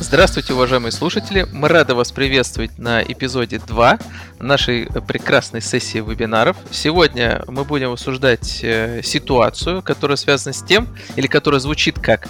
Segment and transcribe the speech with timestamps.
[0.00, 1.44] Здравствуйте, уважаемые слушатели!
[1.52, 3.98] Мы рады вас приветствовать на эпизоде 2
[4.38, 6.56] нашей прекрасной сессии вебинаров.
[6.70, 12.28] Сегодня мы будем обсуждать э, ситуацию, которая связана с тем, или которая звучит как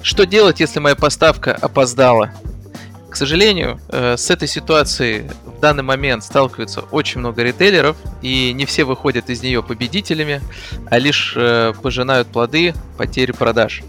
[0.00, 2.32] «Что делать, если моя поставка опоздала?»
[3.10, 8.64] К сожалению, э, с этой ситуацией в данный момент сталкиваются очень много ритейлеров, и не
[8.64, 10.40] все выходят из нее победителями,
[10.88, 13.82] а лишь э, пожинают плоды потери продаж.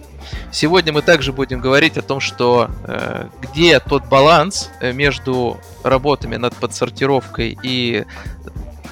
[0.51, 6.35] Сегодня мы также будем говорить о том, что э, где тот баланс э, между работами
[6.37, 8.05] над подсортировкой и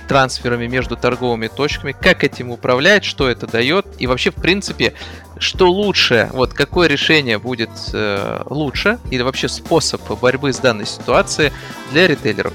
[0.07, 4.93] трансферами между торговыми точками, как этим управлять, что это дает и вообще в принципе
[5.37, 11.51] что лучше, вот какое решение будет э, лучше или вообще способ борьбы с данной ситуацией
[11.91, 12.53] для ритейлеров.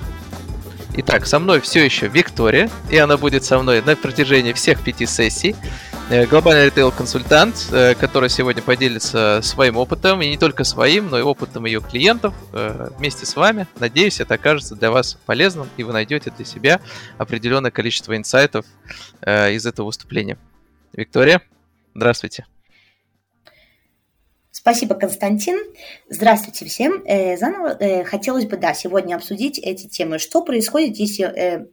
[0.97, 5.07] Итак, со мной все еще Виктория, и она будет со мной на протяжении всех пяти
[5.07, 5.55] сессий.
[6.11, 11.23] Э, глобальный ритейл-консультант, э, который сегодня поделится своим опытом, и не только своим, но и
[11.23, 13.69] опытом ее клиентов э, вместе с вами.
[13.79, 16.81] Надеюсь, это окажется для вас полезным, и вы найдете для себя
[17.17, 18.67] определенное количество инсайтов
[19.25, 20.37] из этого выступления.
[20.95, 21.43] Виктория,
[21.95, 22.45] здравствуйте.
[24.51, 25.61] Спасибо, Константин.
[26.09, 27.05] Здравствуйте всем.
[27.39, 30.19] Заново хотелось бы, да, сегодня обсудить эти темы.
[30.19, 31.69] Что происходит, если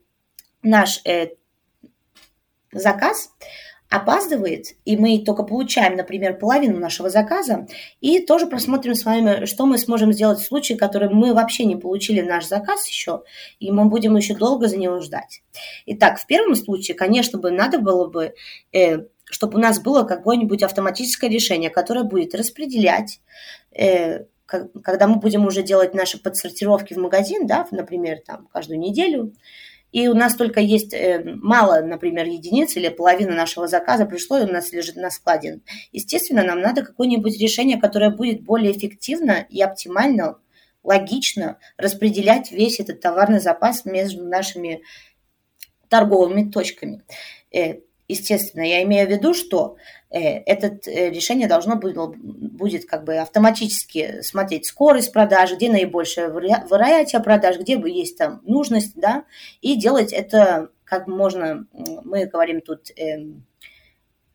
[0.62, 1.02] наш
[2.72, 3.32] заказ
[3.90, 7.68] опаздывает, и мы только получаем, например, половину нашего заказа,
[8.02, 11.76] и тоже просмотрим с вами, что мы сможем сделать в случае, который мы вообще не
[11.76, 13.24] получили наш заказ еще,
[13.60, 15.42] и мы будем еще долго за него ждать.
[15.86, 18.34] Итак, в первом случае, конечно бы, надо было бы
[18.74, 23.20] э, чтобы у нас было какое-нибудь автоматическое решение, которое будет распределять,
[23.72, 29.34] э, когда мы будем уже делать наши подсортировки в магазин, да, например, там каждую неделю,
[29.92, 34.44] и у нас только есть э, мало, например, единиц или половина нашего заказа пришло и
[34.44, 35.62] у нас лежит на складе.
[35.92, 40.40] Естественно, нам надо какое-нибудь решение, которое будет более эффективно и оптимально,
[40.84, 44.84] логично распределять весь этот товарный запас между нашими
[45.90, 47.04] торговыми точками.
[48.08, 49.76] Естественно, я имею в виду, что
[50.10, 56.30] э, это э, решение должно было, будет как бы автоматически смотреть скорость продажи, где наибольшая
[56.30, 59.26] вероятие продаж, где бы есть там нужность, да,
[59.62, 63.26] и делать это как можно, мы говорим тут э,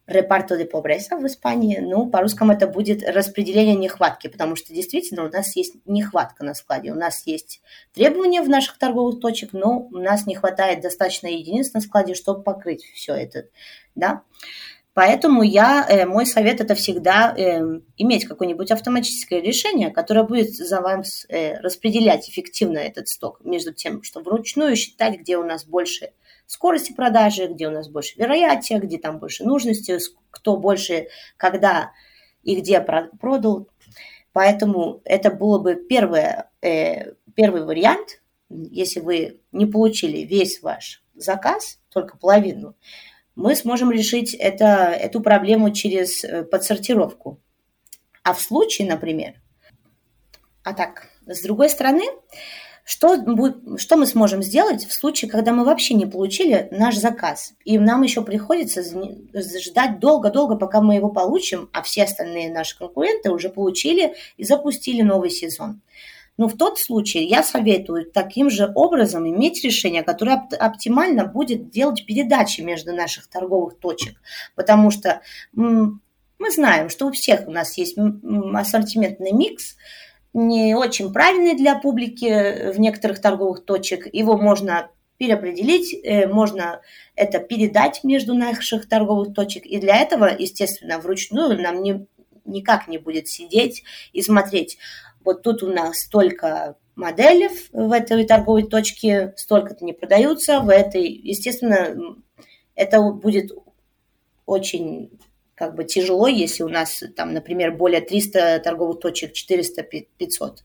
[0.07, 5.29] репарто де побреса в Испании, ну, по-русскому это будет распределение нехватки, потому что действительно у
[5.29, 7.61] нас есть нехватка на складе, у нас есть
[7.95, 12.43] требования в наших торговых точек, но у нас не хватает достаточно единиц на складе, чтобы
[12.43, 13.47] покрыть все это,
[13.95, 14.23] да.
[14.95, 20.83] Поэтому я, э, мой совет это всегда э, иметь какое-нибудь автоматическое решение, которое будет за
[20.83, 26.11] вами э, распределять эффективно этот сток между тем, что вручную считать, где у нас больше
[26.47, 29.98] скорости продажи, где у нас больше вероятия, где там больше нужности,
[30.30, 31.92] кто больше, когда
[32.42, 33.69] и где продал.
[34.32, 41.78] Поэтому это было бы первое, э, первый вариант, если вы не получили весь ваш заказ,
[41.91, 42.74] только половину,
[43.34, 47.41] мы сможем решить это, эту проблему через э, подсортировку.
[48.22, 49.34] А в случае, например,
[50.64, 52.04] а так, с другой стороны,
[52.84, 53.16] что,
[53.76, 58.03] что мы сможем сделать в случае, когда мы вообще не получили наш заказ, и нам
[58.03, 64.15] еще приходится ждать долго-долго, пока мы его получим, а все остальные наши конкуренты уже получили
[64.37, 65.81] и запустили новый сезон.
[66.38, 72.04] Но в тот случай я советую таким же образом иметь решение, которое оптимально будет делать
[72.06, 74.16] передачи между наших торговых точек,
[74.54, 75.21] потому что
[75.53, 79.76] мы знаем, что у всех у нас есть ассортиментный микс,
[80.34, 84.12] не очень правильный для публики в некоторых торговых точек.
[84.12, 86.81] Его можно переопределить, э, можно
[87.15, 89.66] это передать между наших торговых точек.
[89.66, 92.06] И для этого, естественно, вручную нам не,
[92.44, 94.78] никак не будет сидеть и смотреть.
[95.25, 101.09] Вот тут у нас столько моделей в этой торговой точке, столько-то не продаются, в этой,
[101.09, 102.16] естественно,
[102.75, 103.53] это будет
[104.44, 105.10] очень
[105.55, 110.59] как бы тяжело, если у нас там, например, более 300 торговых точек, 400-500.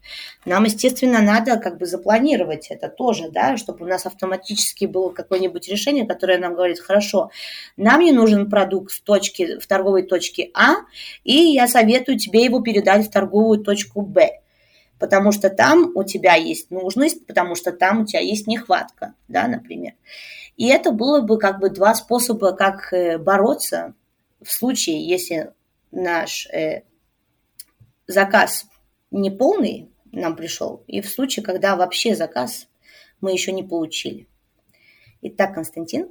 [0.46, 5.68] Нам, естественно, надо как бы запланировать это тоже, да, чтобы у нас автоматически было какое-нибудь
[5.68, 7.32] решение, которое нам говорит, хорошо,
[7.76, 10.78] нам не нужен продукт в точке, в торговой точке А,
[11.24, 14.40] и я советую тебе его передать в торговую точку Б
[15.00, 19.48] потому что там у тебя есть нужность, потому что там у тебя есть нехватка, да,
[19.48, 19.94] например.
[20.56, 23.94] И это было бы как бы два способа, как э, бороться
[24.42, 25.54] в случае, если
[25.92, 26.84] наш э,
[28.08, 28.66] заказ
[29.12, 32.68] не полный нам пришел, и в случае, когда вообще заказ
[33.22, 34.28] мы еще не получили.
[35.22, 36.10] Итак, Константин.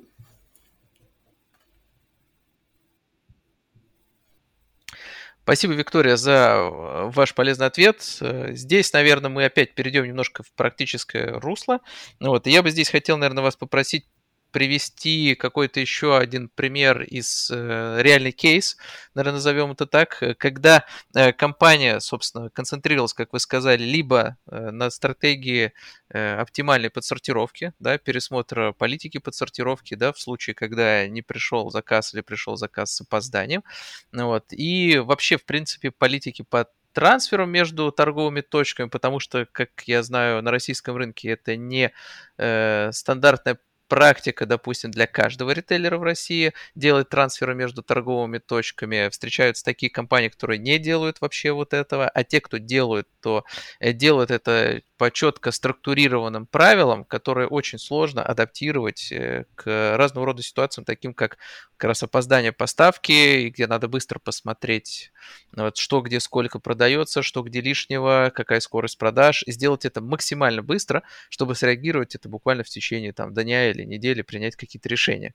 [5.47, 8.03] Спасибо, Виктория, за ваш полезный ответ.
[8.49, 11.83] Здесь, наверное, мы опять перейдем немножко в практическое русло.
[12.19, 12.49] Вот.
[12.49, 14.09] И я бы здесь хотел, наверное, вас попросить
[14.57, 18.79] привести какой-то еще один пример из э, реальный кейс,
[19.13, 24.71] наверное, назовем это так, э, когда э, компания, собственно, концентрировалась, как вы сказали, либо э,
[24.71, 25.75] на стратегии
[26.09, 32.23] э, оптимальной подсортировки, да, пересмотра политики подсортировки, да, в случае, когда не пришел заказ или
[32.23, 33.63] пришел заказ с опозданием,
[34.11, 40.03] вот, и вообще, в принципе, политики по трансфером между торговыми точками, потому что, как я
[40.03, 41.93] знаю, на российском рынке это не
[42.39, 49.09] э, стандартная практика, допустим, для каждого ритейлера в России делать трансферы между торговыми точками.
[49.11, 53.45] Встречаются такие компании, которые не делают вообще вот этого, а те, кто делают, то
[53.81, 60.43] э, делают это по четко структурированным правилам, которые очень сложно адаптировать э, к разного рода
[60.43, 61.39] ситуациям, таким как
[61.77, 65.13] как раз опоздание поставки, где надо быстро посмотреть,
[65.53, 70.63] вот, что где сколько продается, что где лишнего, какая скорость продаж, и сделать это максимально
[70.63, 75.35] быстро, чтобы среагировать это буквально в течение там, дня или недели, принять какие-то решения.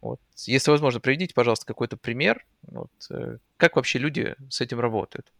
[0.00, 0.20] Вот.
[0.44, 5.32] Если возможно, приведите, пожалуйста, какой-то пример, вот, э, как вообще люди с этим работают.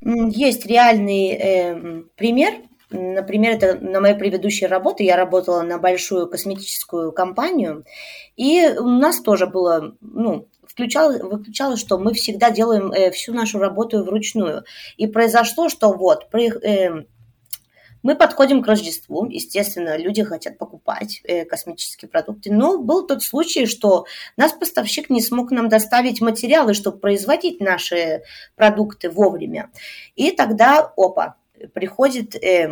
[0.00, 2.54] Есть реальный э, пример.
[2.90, 7.84] Например, это на моей предыдущей работе я работала на большую косметическую компанию,
[8.36, 13.58] и у нас тоже было, ну, включалось, выключалось, что мы всегда делаем э, всю нашу
[13.58, 14.64] работу вручную.
[14.96, 17.04] И произошло, что вот, при, э,
[18.02, 23.66] мы подходим к Рождеству, естественно, люди хотят покупать э, космические продукты, но был тот случай,
[23.66, 24.06] что
[24.36, 28.22] наш поставщик не смог нам доставить материалы, чтобы производить наши
[28.56, 29.70] продукты вовремя.
[30.16, 31.36] И тогда, опа,
[31.74, 32.70] приходит э,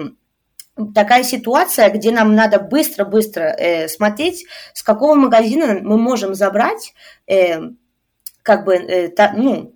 [0.94, 6.94] такая ситуация, где нам надо быстро-быстро э, смотреть, с какого магазина мы можем забрать
[7.26, 7.60] э,
[8.42, 9.74] как бы, э, та, ну,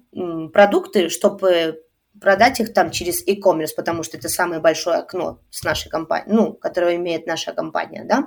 [0.53, 1.84] продукты, чтобы
[2.25, 6.55] продать их там через e-commerce, потому что это самое большое окно с нашей компанией, ну,
[6.55, 8.27] которое имеет наша компания, да.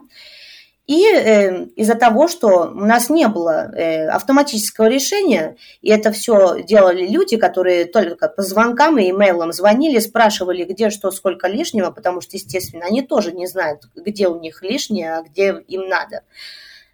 [0.86, 6.62] И э, из-за того, что у нас не было э, автоматического решения, и это все
[6.64, 12.22] делали люди, которые только по звонкам и имейлам звонили, спрашивали, где что, сколько лишнего, потому
[12.22, 16.22] что, естественно, они тоже не знают, где у них лишнее, а где им надо.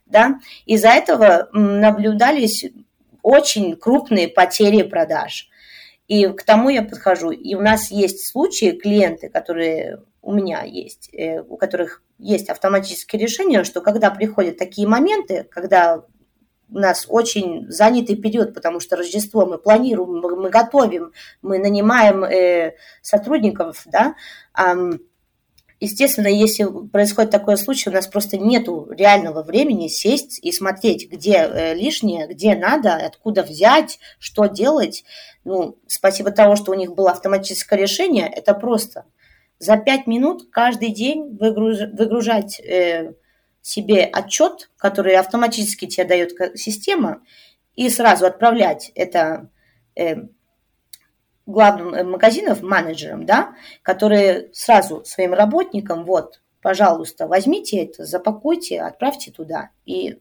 [0.06, 0.40] Да?
[0.66, 2.66] Из-за этого наблюдались
[3.22, 5.50] очень крупные потери продаж.
[6.08, 7.32] И к тому я подхожу.
[7.32, 13.22] И у нас есть случаи, клиенты, которые у меня есть, э, у которых есть автоматические
[13.22, 16.04] решения, что когда приходят такие моменты, когда
[16.70, 22.76] у нас очень занятый период, потому что Рождество мы планируем, мы, готовим, мы нанимаем э,
[23.02, 24.16] сотрудников, да,
[25.84, 31.34] Естественно, если происходит такой случай, у нас просто нет реального времени сесть и смотреть, где
[31.34, 35.04] э, лишнее, где надо, откуда взять, что делать.
[35.44, 39.04] Ну, спасибо того, что у них было автоматическое решение, это просто
[39.60, 41.80] за пять минут каждый день выгруж...
[41.92, 43.16] выгружать э,
[43.62, 47.24] себе отчет, который автоматически тебе дает система,
[47.76, 49.50] и сразу отправлять это
[49.98, 50.16] э,
[51.46, 59.32] главным э, магазинов, менеджерам, да, которые сразу своим работникам, вот, пожалуйста, возьмите это, запакуйте, отправьте
[59.32, 59.70] туда.
[59.86, 60.20] И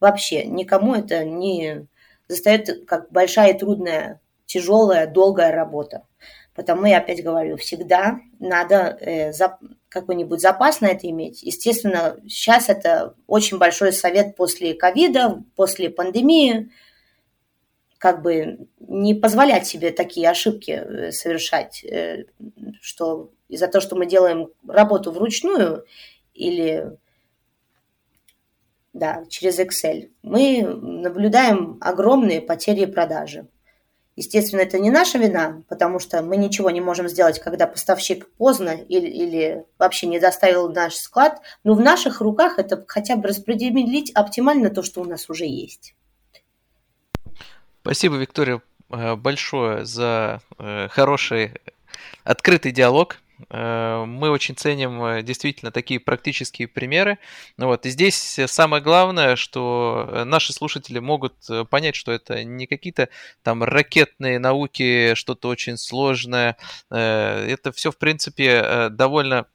[0.00, 1.86] вообще никому это не
[2.28, 6.06] застает как большая трудная, тяжелая, долгая работа.
[6.54, 11.42] Потому я опять говорю, всегда надо э, за, какой-нибудь запас на это иметь.
[11.42, 16.70] Естественно, сейчас это очень большой совет после ковида, после пандемии,
[18.02, 22.24] как бы не позволять себе такие ошибки э, совершать, э,
[22.80, 25.86] что из-за того, что мы делаем работу вручную
[26.34, 26.98] или
[28.92, 33.46] да, через Excel, мы наблюдаем огромные потери продажи.
[34.16, 38.70] Естественно, это не наша вина, потому что мы ничего не можем сделать, когда поставщик поздно
[38.70, 44.10] или, или вообще не доставил наш склад, но в наших руках это хотя бы распределить
[44.10, 45.94] оптимально то, что у нас уже есть.
[47.82, 51.54] Спасибо, Виктория, э, большое за э, хороший
[52.22, 53.18] открытый диалог.
[53.50, 57.18] Э, мы очень ценим действительно такие практические примеры.
[57.56, 57.84] Ну вот.
[57.84, 61.34] И здесь самое главное, что наши слушатели могут
[61.70, 63.08] понять, что это не какие-то
[63.42, 66.56] там ракетные науки, что-то очень сложное.
[66.88, 69.46] Это все, в принципе, довольно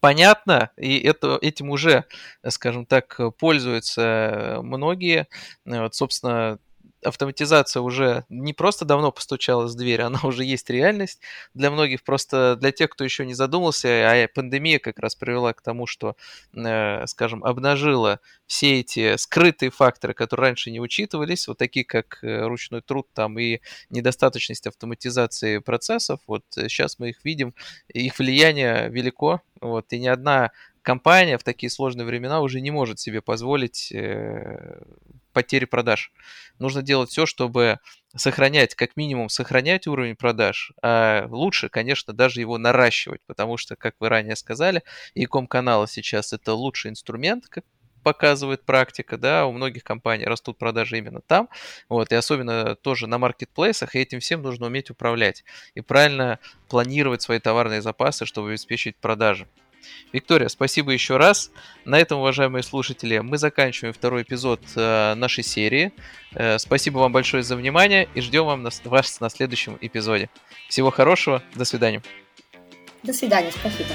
[0.00, 2.04] понятно, и это, этим уже,
[2.46, 5.28] скажем так, пользуются многие.
[5.64, 6.58] Вот, собственно,
[7.04, 11.20] автоматизация уже не просто давно постучалась в дверь, она уже есть реальность
[11.54, 12.02] для многих.
[12.02, 16.16] Просто для тех, кто еще не задумался, а пандемия как раз привела к тому, что,
[16.54, 22.46] э, скажем, обнажила все эти скрытые факторы, которые раньше не учитывались, вот такие как э,
[22.46, 27.54] ручной труд там и недостаточность автоматизации процессов, вот сейчас мы их видим,
[27.88, 30.50] их влияние велико, вот, и ни одна
[30.82, 34.82] компания в такие сложные времена уже не может себе позволить э,
[35.32, 36.12] потери продаж.
[36.58, 37.78] Нужно делать все, чтобы
[38.14, 43.94] сохранять, как минимум сохранять уровень продаж, а лучше, конечно, даже его наращивать, потому что, как
[44.00, 44.82] вы ранее сказали,
[45.14, 47.64] e-com каналы сейчас это лучший инструмент, как
[48.02, 51.48] показывает практика, да, у многих компаний растут продажи именно там,
[51.88, 57.22] вот, и особенно тоже на маркетплейсах, и этим всем нужно уметь управлять и правильно планировать
[57.22, 59.46] свои товарные запасы, чтобы обеспечить продажи.
[60.12, 61.50] Виктория, спасибо еще раз.
[61.84, 65.92] На этом, уважаемые слушатели, мы заканчиваем второй эпизод э, нашей серии.
[66.34, 70.28] Э, спасибо вам большое за внимание и ждем вам вас на следующем эпизоде.
[70.68, 72.02] Всего хорошего, до свидания.
[73.02, 73.90] До свидания, спасибо.